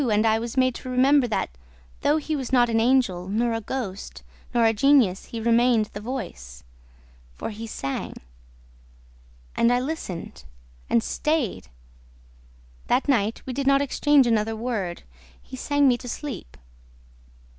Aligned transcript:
and 0.11 0.25
I 0.25 0.39
was 0.39 0.57
made 0.57 0.73
to 0.81 0.89
remember 0.89 1.27
that, 1.27 1.51
though 1.99 2.17
he 2.17 2.35
was 2.35 2.51
not 2.51 2.69
an 2.69 2.79
angel, 2.79 3.27
nor 3.27 3.53
a 3.53 3.61
ghost, 3.61 4.23
nor 4.51 4.65
a 4.65 4.73
genius, 4.73 5.25
he 5.25 5.39
remained 5.39 5.91
the 5.93 6.01
voice... 6.01 6.63
for 7.35 7.51
he 7.51 7.67
sang. 7.67 8.15
And 9.55 9.71
I 9.71 9.79
listened... 9.79 10.43
and 10.89 11.03
stayed!... 11.03 11.67
That 12.87 13.07
night, 13.07 13.43
we 13.45 13.53
did 13.53 13.67
not 13.67 13.79
exchange 13.83 14.25
another 14.25 14.55
word. 14.55 15.03
He 15.39 15.55
sang 15.55 15.87
me 15.87 15.99
to 15.99 16.09
sleep. 16.09 16.57